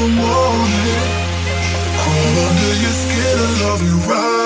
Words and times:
the 0.00 0.08
moment. 0.08 1.28
Crawl 2.00 2.36
under 2.48 2.74
your 2.84 2.96
skin, 3.02 3.38
and 3.46 3.60
love 3.60 3.82
you 3.82 3.96
right. 4.10 4.39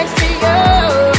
next 0.00 0.16
to 0.18 1.06
you. 1.06 1.09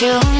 you. 0.00 0.39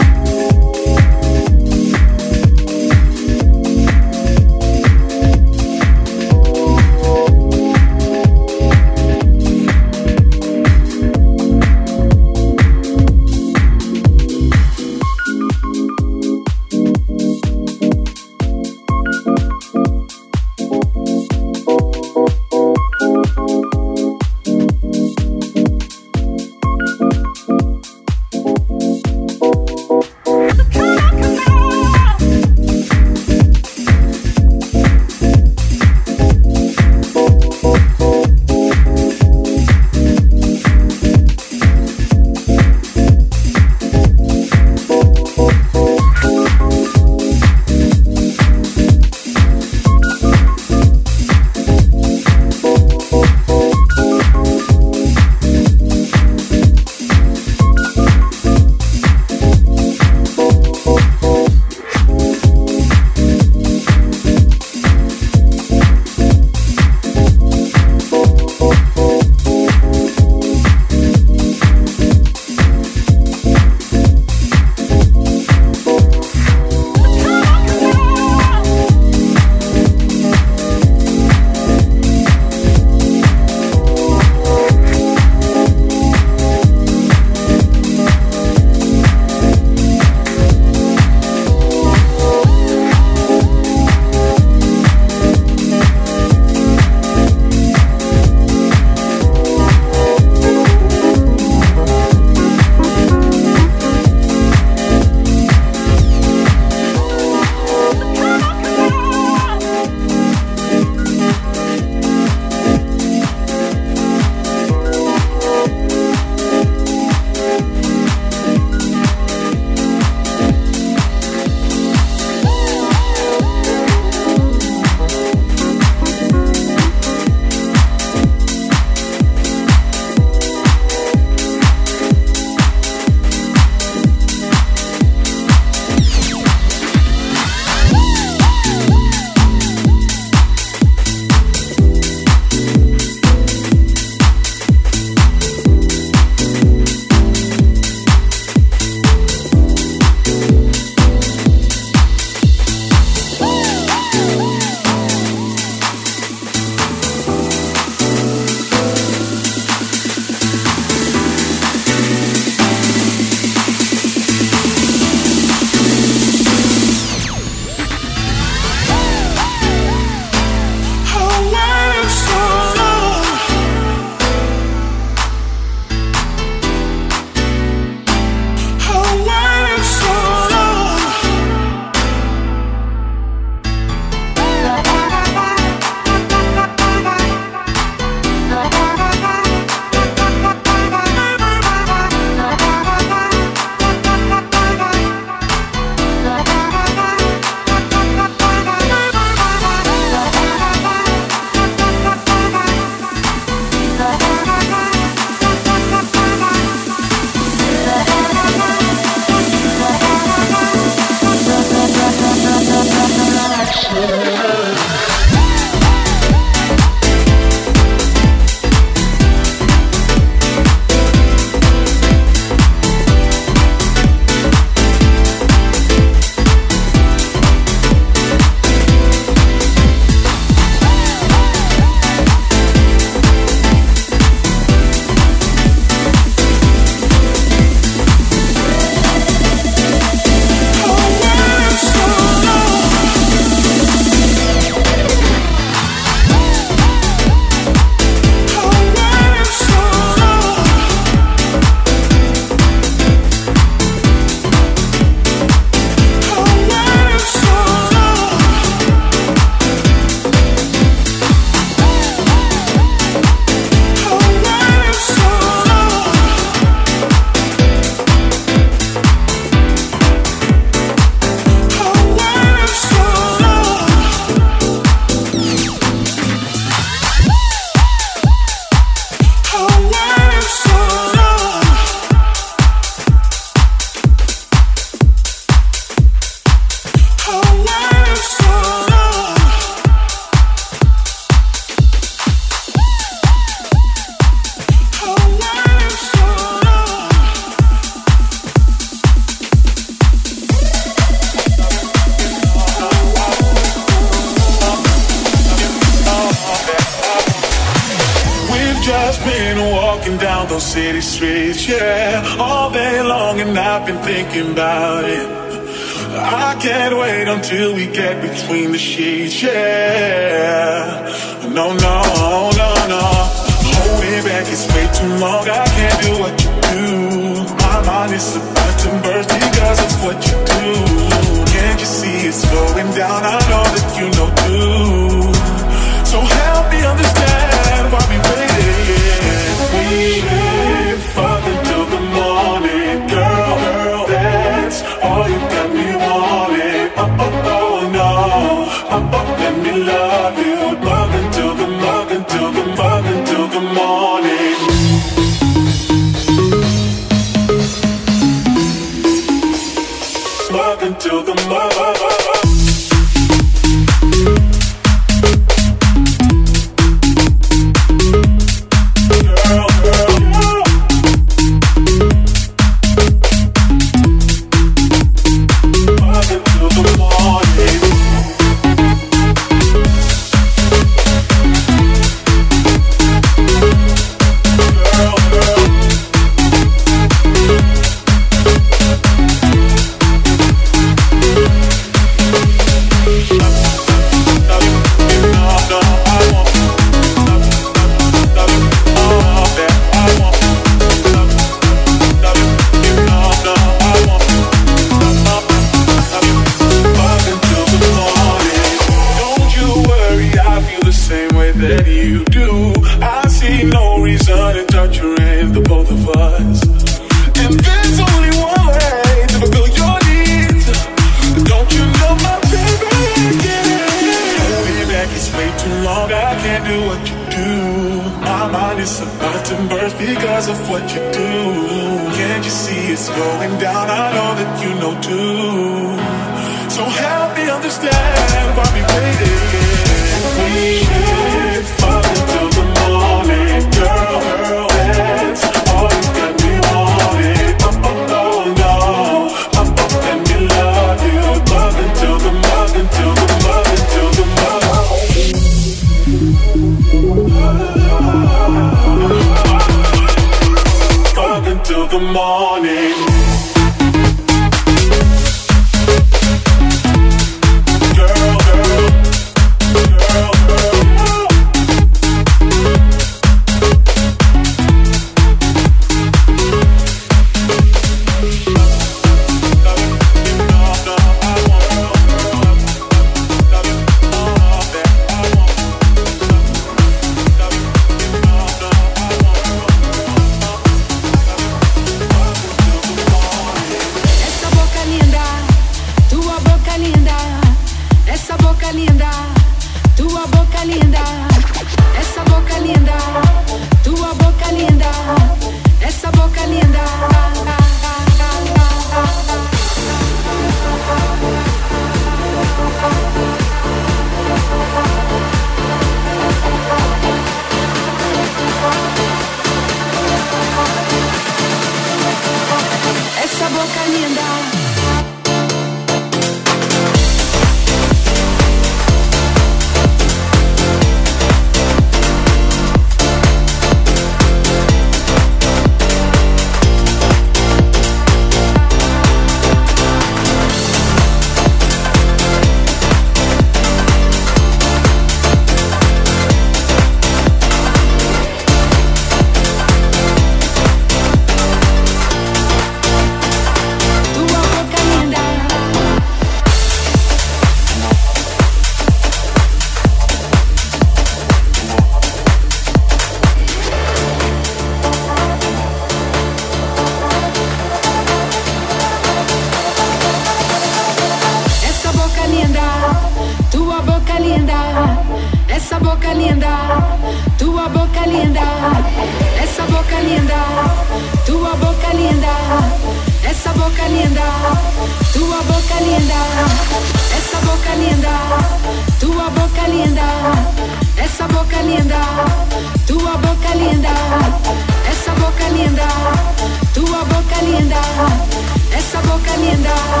enmienda. 599.41 600.00